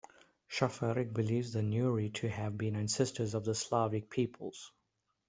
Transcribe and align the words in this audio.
Schafarik 0.49 1.13
believes 1.13 1.53
the 1.53 1.61
Neuri 1.61 2.09
to 2.15 2.27
have 2.27 2.57
been 2.57 2.75
ancestors 2.75 3.35
of 3.35 3.45
the 3.45 3.53
Slavic 3.53 4.09
peoples. 4.09 4.71